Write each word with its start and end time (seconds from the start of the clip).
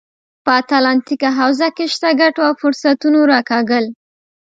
په 0.45 0.51
اتلانتیک 0.61 1.21
حوزه 1.39 1.69
کې 1.75 1.85
شته 1.93 2.09
ګټو 2.21 2.41
او 2.47 2.53
فرصتونو 2.61 3.19
راکاږل. 3.33 3.85